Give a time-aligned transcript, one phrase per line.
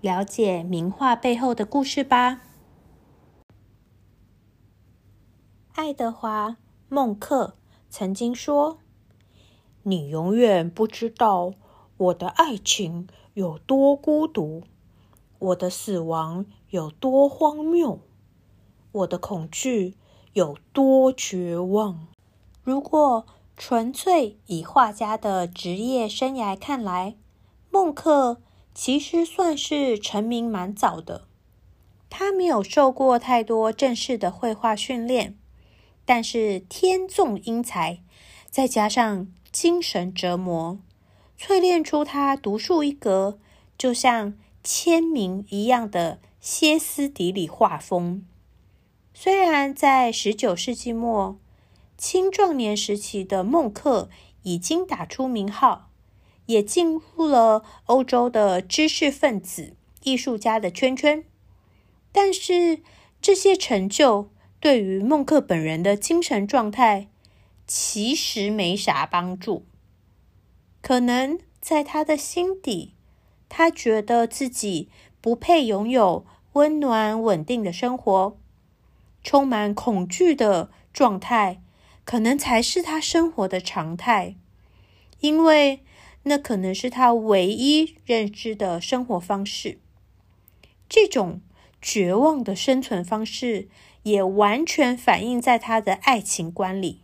[0.00, 2.40] 了解名画背后的故事吧。
[5.72, 6.48] 爱德华·
[6.88, 7.56] 孟克
[7.90, 8.78] 曾经说
[9.84, 11.52] ：“你永远不知道
[11.98, 14.62] 我的爱情有多孤独，
[15.38, 18.00] 我的死亡有多荒谬，
[18.92, 19.96] 我的恐惧
[20.32, 22.08] 有多绝望。”
[22.64, 27.16] 如果纯粹以画家的职业生涯看来，
[27.70, 28.40] 孟克。
[28.74, 31.26] 其实算是成名蛮早的。
[32.08, 35.36] 他没有受过太多正式的绘画训练，
[36.04, 38.00] 但是天纵英才，
[38.50, 40.80] 再加上精神折磨，
[41.38, 43.38] 淬炼出他独树一格，
[43.78, 48.26] 就像签名一样的歇斯底里画风。
[49.14, 51.38] 虽然在十九世纪末，
[51.96, 54.08] 青壮年时期的孟克
[54.42, 55.89] 已经打出名号。
[56.50, 61.24] 也进入了欧洲的知识分子、艺术家的圈圈，
[62.10, 62.80] 但是
[63.22, 67.06] 这些成就对于孟克本人的精神状态
[67.68, 69.64] 其实没啥帮助。
[70.82, 72.94] 可能在他的心底，
[73.48, 74.88] 他觉得自己
[75.20, 78.36] 不配拥有温暖稳定的生活，
[79.22, 81.62] 充满恐惧的状态，
[82.04, 84.34] 可能才是他生活的常态，
[85.20, 85.84] 因为。
[86.24, 89.78] 那可能是他唯一认知的生活方式。
[90.88, 91.40] 这种
[91.80, 93.68] 绝望的生存方式，
[94.02, 97.00] 也完全反映在他的爱情观里。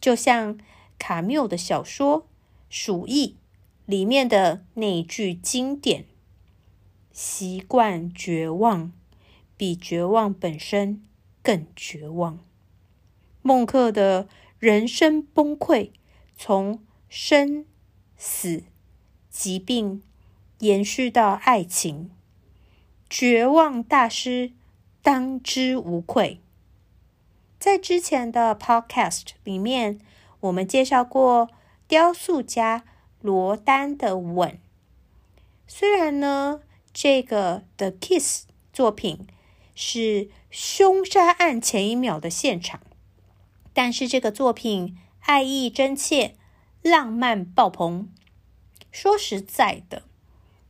[0.00, 0.58] 就像
[0.98, 2.22] 卡缪的小说
[2.68, 3.26] 《鼠疫》
[3.86, 6.04] 里面的那句经典
[7.12, 8.92] ：“习惯绝望，
[9.56, 11.02] 比绝望本身
[11.42, 12.38] 更绝望。”
[13.42, 14.28] 孟克的
[14.58, 15.90] 人生崩溃，
[16.36, 17.64] 从生。
[18.22, 18.64] 死、
[19.30, 20.02] 疾病
[20.58, 22.10] 延续到爱情，
[23.08, 24.52] 绝望大师
[25.00, 26.38] 当之无愧。
[27.58, 29.98] 在之前的 Podcast 里面，
[30.40, 31.48] 我们介绍过
[31.88, 32.84] 雕塑家
[33.22, 34.58] 罗丹的吻。
[35.66, 36.60] 虽然呢，
[36.92, 39.26] 这个 The Kiss 作品
[39.74, 42.80] 是凶杀案前一秒的现场，
[43.72, 46.36] 但是这个作品爱意真切。
[46.82, 48.08] 浪漫爆棚。
[48.90, 50.02] 说实在的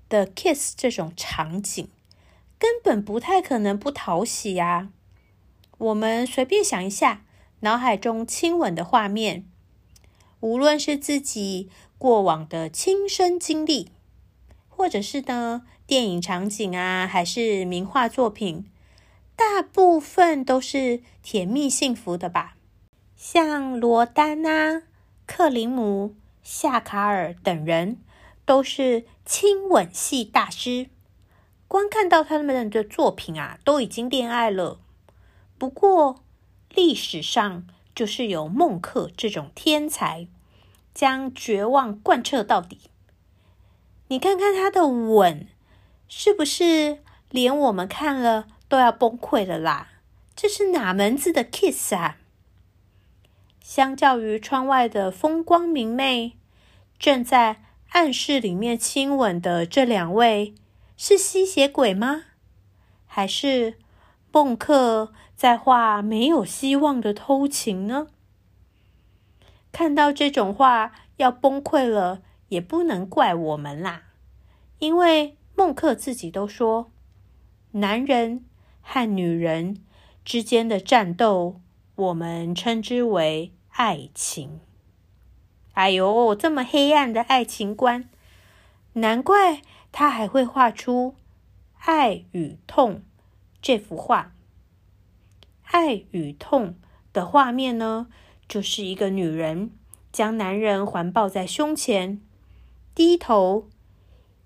[0.09, 1.89] ，The Kiss 这种场景
[2.59, 4.91] 根本不太可能不讨喜呀。
[5.79, 7.25] 我们随便想一下，
[7.61, 9.47] 脑海中亲吻的画面，
[10.41, 13.91] 无论是自己过往的亲身经历，
[14.69, 18.71] 或者是呢电影场景啊，还是名画作品，
[19.35, 22.57] 大部分都是甜蜜幸福的吧？
[23.17, 24.83] 像罗丹啊。
[25.33, 27.99] 克林姆、夏卡尔等人
[28.45, 30.91] 都是亲吻系大师，
[31.69, 34.81] 光看到他们的作品啊，都已经恋爱了。
[35.57, 36.25] 不过
[36.75, 37.65] 历史上
[37.95, 40.27] 就是有孟克这种天才，
[40.93, 42.91] 将绝望贯彻到底。
[44.09, 45.47] 你看看他的吻，
[46.09, 49.87] 是不是连我们看了都要崩溃了啦？
[50.35, 52.17] 这是哪门子的 kiss 啊？
[53.71, 56.33] 相较于窗外的风光明媚，
[56.99, 60.57] 正在暗室里面亲吻的这两位
[60.97, 62.25] 是吸血鬼吗？
[63.07, 63.79] 还是
[64.33, 68.09] 孟克在画没有希望的偷情呢？
[69.71, 74.03] 看到这种画要崩溃了，也不能怪我们啦，
[74.81, 76.91] 因为孟克自己都说，
[77.71, 78.45] 男人
[78.81, 79.77] 和女人
[80.25, 81.61] 之间的战斗。
[81.97, 84.61] 我们称之为爱情。
[85.73, 88.09] 哎呦，这么黑暗的爱情观，
[88.95, 91.15] 难怪他还会画出
[91.79, 92.97] 《爱与痛》
[93.63, 94.33] 这幅画。
[95.63, 96.77] 爱与痛
[97.13, 98.09] 的画面呢，
[98.49, 99.71] 就是一个女人
[100.13, 102.21] 将男人环抱在胸前，
[102.95, 103.69] 低头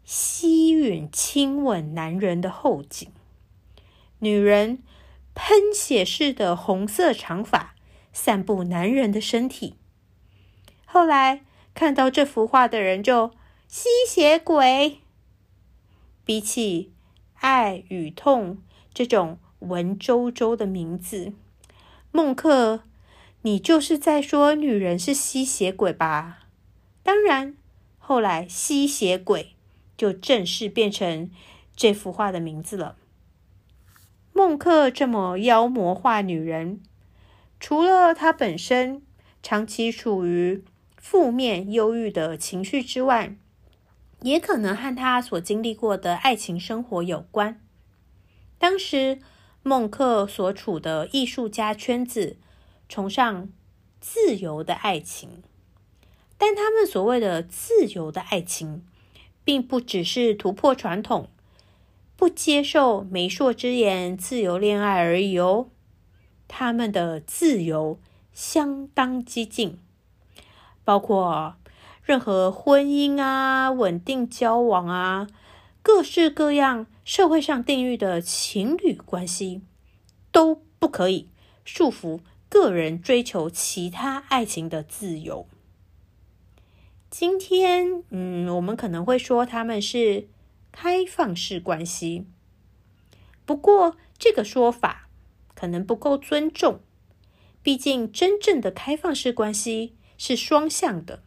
[0.05, 3.11] 吸吮、亲吻男人的后颈。
[4.19, 4.83] 女人。
[5.37, 7.74] 喷血似的红色长发
[8.15, 9.75] 散布男人的身体。
[10.87, 11.43] 后来
[11.75, 13.33] 看到这幅画的人就
[13.69, 15.01] 吸血鬼。
[16.25, 16.93] 比起
[17.35, 18.63] 爱与痛
[18.95, 21.35] 这种文绉绉的名字。
[22.11, 22.85] 孟克，
[23.43, 26.47] 你就是在说女人是吸血鬼吧？
[27.03, 27.57] 当然，
[27.99, 29.55] 后来吸血鬼
[29.97, 31.31] 就正式变成
[31.77, 32.97] 这幅画的名字了。
[34.33, 36.81] 孟克这么妖魔化女人，
[37.59, 39.03] 除了他本身
[39.43, 40.63] 长期处于
[40.97, 43.37] 负面忧郁的情绪之外，
[44.21, 47.61] 也可能和他所经历过的爱情生活有关。
[48.59, 49.19] 当时
[49.63, 52.39] 孟克所处的艺术家圈子
[52.89, 53.49] 崇尚
[54.01, 55.43] 自由的爱情。
[56.37, 58.85] 但他们所谓的自由的爱情，
[59.45, 61.29] 并不只是突破传统、
[62.17, 65.69] 不接受媒妁之言、自由恋爱而已哦。
[66.49, 67.99] 他们的自由
[68.33, 69.79] 相当激进，
[70.85, 71.57] 包括
[72.03, 75.27] 任何婚姻啊、稳定交往啊、
[75.83, 79.63] 各式各样社会上定义的情侣关系，
[80.31, 81.29] 都不可以
[81.65, 85.47] 束缚个人追求其他爱情的自由。
[87.11, 90.29] 今天，嗯，我们可能会说他们是
[90.73, 92.27] 开放式关系，
[93.47, 95.04] 不过这个说法
[95.65, 96.81] 可能不够尊重。
[97.63, 101.23] 毕竟，真正的开放式关系是双向的，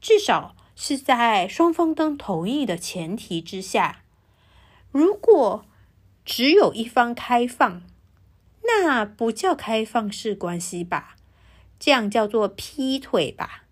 [0.00, 4.04] 至少是在双方都同意的前提之下。
[4.90, 5.66] 如果
[6.24, 7.82] 只有一方开放，
[8.62, 11.16] 那不叫开放式关系吧？
[11.78, 13.64] 这样叫做劈腿吧？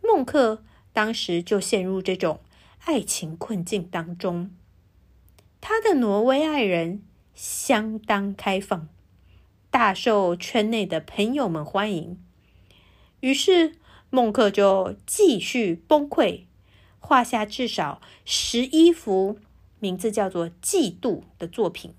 [0.00, 0.64] 孟克
[0.94, 2.40] 当时就陷入这种
[2.86, 4.50] 爱情困境当中。
[5.60, 7.02] 他的挪威爱人
[7.38, 8.88] 相当开放，
[9.70, 12.18] 大受圈内的朋友们欢迎。
[13.20, 13.76] 于是
[14.10, 16.46] 孟克就继续崩溃，
[16.98, 19.38] 画下至少十一幅
[19.78, 21.94] 名字叫做《嫉妒》的作品，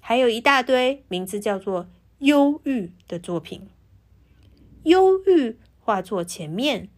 [0.00, 1.84] 还有一大堆名字叫做
[2.20, 3.68] 《忧郁》的作品。
[4.84, 6.88] 忧郁画作前面。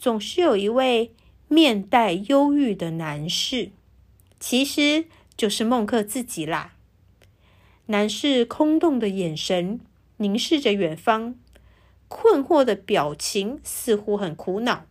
[0.00, 1.12] 总是有一位
[1.48, 3.72] 面带忧郁的男士，
[4.38, 5.06] 其实
[5.36, 6.76] 就是孟克自己啦。
[7.88, 9.80] 男士空洞的眼神
[10.16, 11.34] 凝视着远方，
[12.08, 14.86] 困惑的表情似乎很苦恼。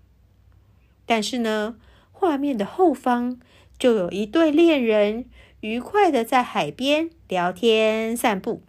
[1.08, 1.78] 但是呢，
[2.12, 3.40] 画面的后方
[3.80, 5.26] 就有一对恋人
[5.62, 8.62] 愉快的在海边聊天散步。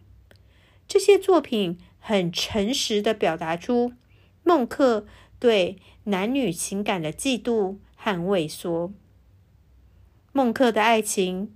[0.87, 3.93] 这些作品很诚实的表达出
[4.43, 5.07] 孟克
[5.39, 5.77] 对。
[6.05, 8.91] 男女情感的嫉妒和畏缩。
[10.33, 11.55] 孟克的爱情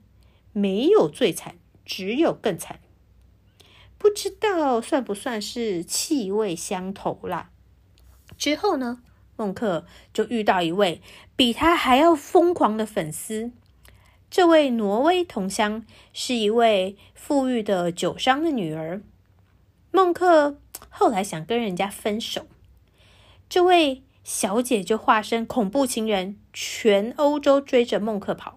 [0.53, 1.55] 没有最惨，
[1.93, 2.81] 只有更惨。
[3.99, 7.51] 不知道算不算是气味相投啦？
[8.39, 9.03] 之后呢，
[9.37, 9.85] 孟克
[10.15, 11.03] 就遇到一位
[11.37, 13.53] 比他还要疯狂的粉丝。
[14.31, 15.85] 这位挪威同乡
[16.15, 19.03] 是一位富裕的酒商的女儿。
[19.91, 20.57] 孟克
[20.89, 22.47] 后来想跟人家分手。
[23.51, 24.03] 这位。
[24.25, 28.57] 小姐就化身恐怖情人，全欧洲追着孟克跑。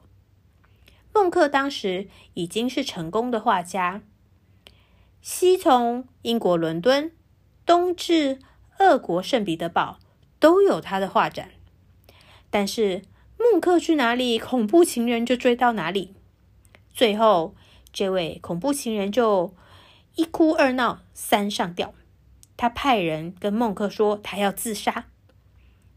[1.16, 4.02] 孟克当时已经是成功的画家，
[5.22, 7.10] 西从英国伦敦，
[7.66, 8.40] 东至
[8.80, 9.98] 俄国圣彼得堡，
[10.40, 11.52] 都有他的画展。
[12.50, 13.04] 但是
[13.40, 16.14] 孟克去哪里，恐怖情人就追到哪里。
[16.94, 17.56] 最后，
[17.94, 19.56] 这位恐怖情人就
[20.16, 21.94] 一哭二闹三上吊。
[22.58, 25.06] 他派人跟孟克说，他要自杀。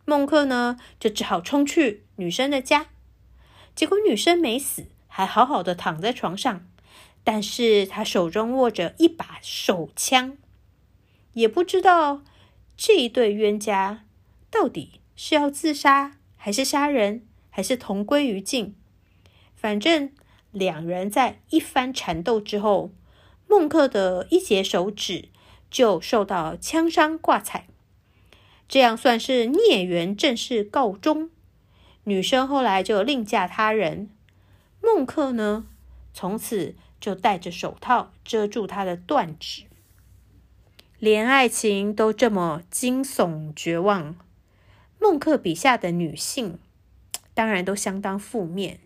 [0.04, 2.86] 孟克呢，就只好冲去女生的家，
[3.74, 4.86] 结果女生没死，
[5.18, 6.64] 还好好的躺在床上，
[7.24, 10.38] 但是他手中握着一把手枪，
[11.32, 12.22] 也不知道
[12.76, 14.04] 这一对冤家
[14.48, 18.76] 到底是要自杀，还是杀人，还是同归于尽。
[19.56, 20.12] 反正
[20.52, 22.92] 两人在一番缠斗之后，
[23.48, 25.30] 孟克的一节手指
[25.68, 27.66] 就受到枪伤挂彩。
[28.68, 31.30] 这样算是孽缘正式告终。
[32.04, 34.10] 女生后来就另嫁他人。
[34.96, 35.66] 孟克呢，
[36.14, 39.64] 从此就戴着手套遮住他的断指。
[40.98, 44.16] 连爱情都这么惊悚绝望，
[44.98, 46.58] 孟克笔下的女性
[47.34, 48.80] 当然都相当负面，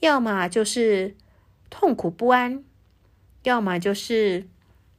[0.00, 1.16] 要么就是
[1.70, 2.64] 痛苦不安，
[3.44, 4.48] 要么就是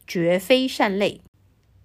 [0.08, 1.22] 绝非善类。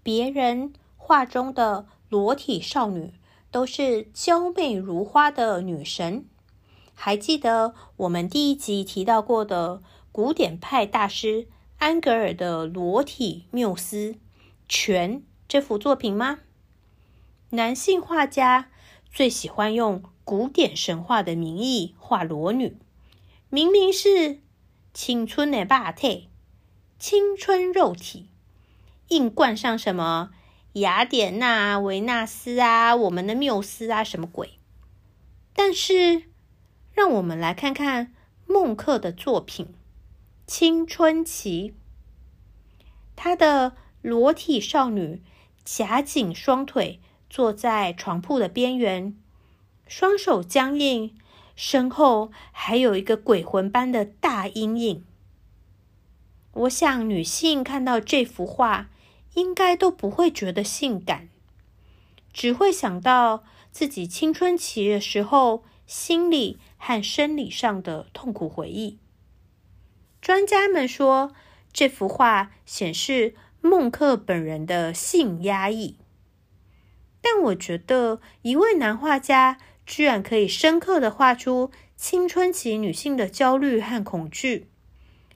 [0.03, 1.87] 别人画中的。
[2.11, 3.13] 裸体少女
[3.51, 6.27] 都是娇媚如花的女神。
[6.95, 9.83] 还记得我们第一集提到过的
[10.13, 11.49] 古典派大师
[11.79, 14.15] 安格尔的裸体缪斯
[14.69, 16.39] 全这幅作品吗？
[17.51, 18.71] 男性画家
[19.13, 22.77] 最喜欢用古典神话的名义画裸女，
[23.51, 24.41] 明明是
[24.93, 26.31] 青春的霸体，
[26.99, 28.29] 青春肉体，
[29.09, 30.31] 硬冠上什么
[30.75, 34.59] 雅典娜、维纳斯啊，我们的缪斯啊，什么鬼？
[35.53, 36.25] 但是，
[36.95, 38.15] 让我们来看看
[38.47, 39.67] 孟克的作品
[40.47, 41.71] 《青春期》，
[43.17, 45.21] 他的裸体少女
[45.65, 49.15] 夹紧双腿坐在床铺的边缘，
[49.89, 51.15] 双手僵硬，
[51.57, 55.05] 身后还有一个鬼魂般的大阴影。
[56.53, 58.89] 我想，女性看到这幅画，
[59.35, 61.29] 应该都不会觉得性感，
[62.33, 63.45] 只会想到。
[63.73, 68.99] 自己青春期的时候，心里和生理上的痛苦回忆。
[70.21, 71.33] 专家们说，
[71.73, 75.97] 这幅画显示孟克本人的性压抑。
[77.23, 84.69] 但我觉得，一位男画家居然可以深刻的画出青春期女性的焦虑和恐惧，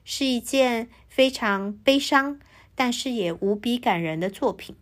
[0.05, 2.39] 是一件非常悲伤，
[2.75, 4.75] 但是也无比感人的作品。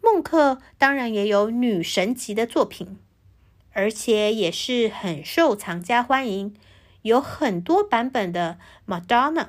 [0.00, 2.96] 孟克当然也有女神级的作品，
[3.76, 6.56] 而且也是很受藏家欢迎，
[7.02, 9.48] 有很多版本的 Madonna。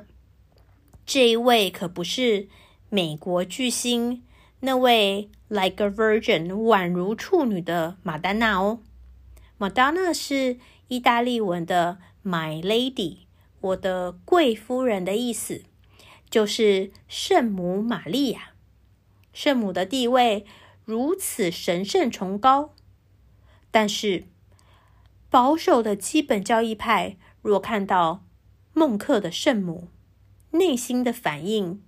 [1.05, 2.49] 这一位可不是
[2.89, 4.25] 美国巨星
[4.59, 8.81] 那位 Like a Virgin 宛如处女的马丹娜哦。
[9.57, 10.57] Madonna 是
[10.89, 13.19] 意大利文的 My Lady，
[13.61, 15.63] 我的贵夫人的意思，
[16.29, 18.51] 就是圣母玛利亚。
[19.31, 20.45] 圣母的地位
[20.83, 22.73] 如此神圣崇高，
[23.77, 24.23] 但是
[25.29, 28.25] 保守的基本教义派若看到
[28.73, 29.89] 孟克的圣母，
[30.49, 31.83] 内心的反应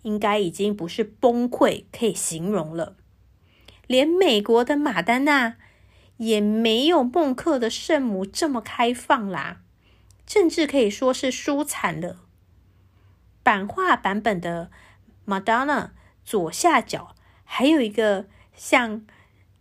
[0.00, 2.96] 应该已经不是崩溃可以形容了。
[3.86, 5.58] 连美国的马丹娜
[6.16, 9.60] 也没有孟克的圣母这么开放啦，
[10.26, 12.20] 甚至可以说是输惨了。
[13.42, 14.70] 版画版本的
[15.26, 15.90] Madonna。
[16.24, 17.14] 左下角
[17.44, 19.04] 还有一个像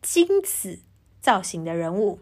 [0.01, 0.83] 金子
[1.21, 2.19] 造型的人物，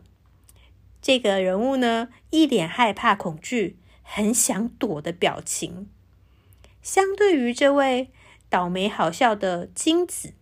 [1.01, 5.89] 这个人物呢，一脸害怕、恐惧、很想躲的表情。
[6.83, 8.11] 相对于这位
[8.49, 10.33] 倒霉好笑的金子，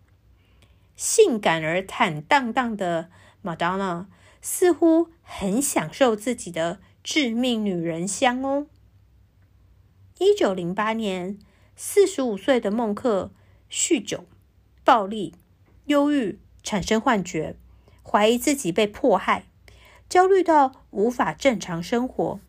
[0.95, 3.09] 性感而坦荡荡的
[3.43, 4.07] Madonna
[4.41, 8.67] 似乎很享受自己的致命女人香哦。
[10.17, 11.37] 一九零八年，
[11.75, 13.31] 四十五岁的孟克。
[13.69, 14.23] 酗酒、
[14.85, 15.35] 暴力、
[15.87, 17.57] 忧郁，产生幻觉，
[18.09, 19.43] 怀疑自己被迫害，
[20.07, 22.39] 焦虑到无法正常生活。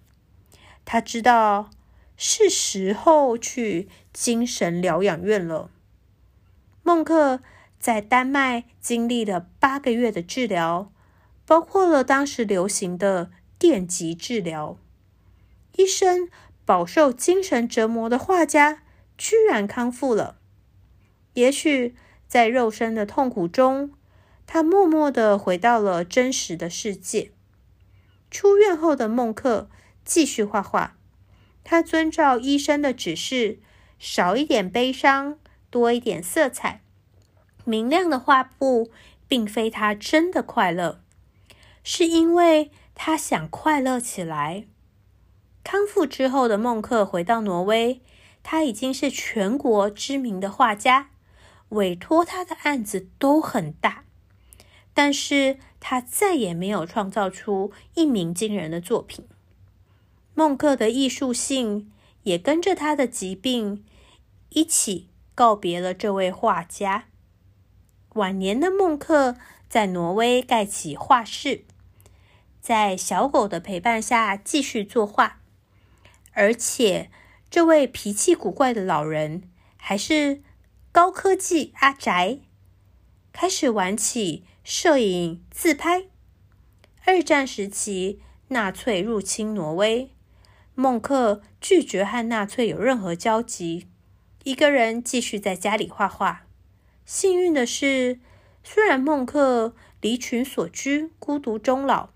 [0.84, 1.70] 他知道
[2.16, 5.70] 是时候去精神疗养院了。
[6.84, 7.40] 孟克
[7.80, 10.92] 在丹麦经历了八个月的治疗，
[11.44, 14.78] 包括了当时流行的电极治疗。
[15.76, 16.28] 医生
[16.64, 18.82] 饱受精神折磨的画家
[19.16, 20.38] 居然康复了。
[21.34, 21.94] 也许
[22.26, 23.92] 在肉身的痛苦中，
[24.50, 27.32] 他默默的回到了真实的世界。
[28.30, 29.68] 出院后的孟克
[30.06, 30.96] 继续画画，
[31.62, 33.60] 他遵照医生的指示，
[33.98, 35.38] 少一点悲伤，
[35.68, 36.80] 多一点色彩。
[37.66, 38.90] 明亮的画布
[39.28, 41.02] 并非他真的快乐，
[41.84, 44.64] 是因为他想快乐起来。
[45.62, 48.00] 康复之后的孟克回到挪威，
[48.42, 51.10] 他已经是全国知名的画家。
[51.70, 54.04] 委托他的案子都很大，
[54.98, 59.28] 但是他再也没有创造出一鸣惊人的作品。
[60.34, 61.92] 孟克的艺术性
[62.24, 63.84] 也跟着他的疾病
[64.48, 67.04] 一起告别了这位画家。
[68.14, 69.36] 晚年的孟克
[69.68, 71.62] 在挪威盖起画室，
[72.60, 75.38] 在小狗的陪伴下继续作画，
[76.32, 77.08] 而且
[77.48, 79.44] 这位脾气古怪的老人
[79.76, 80.42] 还是。
[80.90, 82.40] 高科技阿宅
[83.30, 86.08] 开始玩起摄影自拍。
[87.06, 90.10] 二战时期，纳粹入侵挪威，
[90.74, 93.86] 孟克拒绝和纳粹有任何交集，
[94.44, 96.44] 一个人继续在家里画画。
[97.06, 98.20] 幸运的是，
[98.62, 102.10] 虽然孟克离群所居，孤独终老，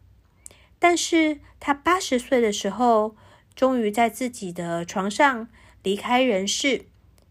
[0.78, 3.16] 但是他八十岁的时候，
[3.54, 5.48] 终于在自己的床上
[5.82, 6.84] 离开人世，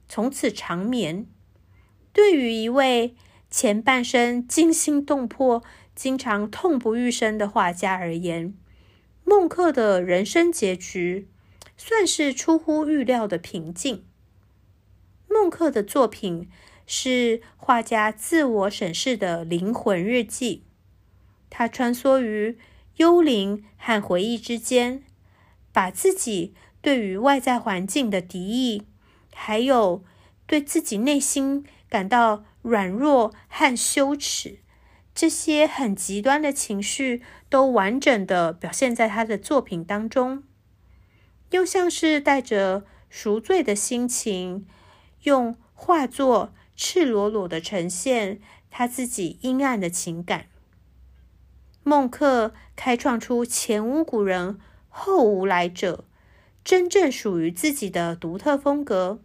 [0.09, 1.27] 从此长眠。
[2.11, 3.13] 对于一位
[3.51, 5.61] 前半生惊心动魄、
[5.93, 8.53] 经常痛不欲生的画家而言，
[9.25, 11.27] 孟克的人生结局
[11.75, 14.05] 算是出乎预料的平静。
[15.27, 16.49] 孟克的作品
[16.87, 20.63] 是画家自我审视的灵魂日记，
[21.49, 22.57] 他穿梭于
[22.95, 25.03] 幽灵和回忆之间，
[25.73, 28.83] 把自己对于外在环境的敌意，
[29.33, 30.03] 还有
[30.47, 34.59] 对自己内心感到软弱和羞耻，
[35.13, 40.43] 这些很极端的情绪都完整的表现在他的作品当中，
[41.51, 44.65] 又像是带着赎罪的心情，
[45.23, 48.39] 用画作赤裸裸的呈现
[48.69, 50.47] 他自己阴暗的情感。
[51.83, 56.05] 孟克开创出前无古人、后无来者。
[56.63, 59.19] 真正属于自己的独特风格，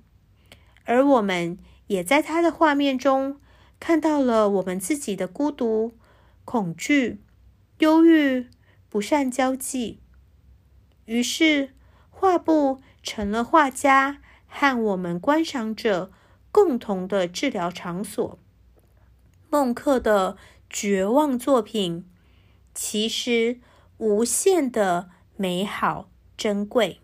[0.85, 3.40] 而我们也在他的画面中
[3.78, 5.95] 看到了我们自己的孤独、
[6.45, 7.23] 恐惧、
[7.78, 8.49] 忧郁、
[8.88, 10.00] 不善交际。
[11.05, 11.75] 于是，
[12.11, 16.11] 画布成了画家和我们观赏者
[16.50, 18.38] 共同的治疗场所。
[19.49, 20.37] 孟克的
[20.69, 22.05] 绝望作品，
[22.75, 23.61] 其实
[23.99, 27.00] 无限的美好、珍贵。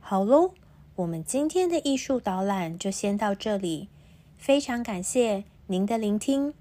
[0.00, 0.54] 好喽，
[0.96, 3.88] 我们今天的艺术导览就先到这里。
[4.36, 6.54] 非常感谢您的聆听，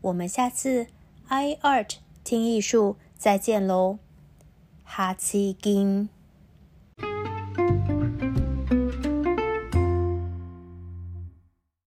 [0.00, 0.86] 我们下次
[1.26, 3.98] i art 听艺术再见喽，
[4.84, 6.13] 哈奇金。